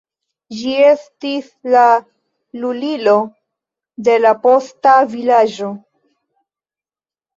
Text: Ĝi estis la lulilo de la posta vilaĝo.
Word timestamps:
Ĝi 0.59 0.69
estis 0.91 1.49
la 1.75 1.83
lulilo 2.63 3.15
de 4.09 4.17
la 4.23 4.33
posta 4.47 4.95
vilaĝo. 5.13 5.71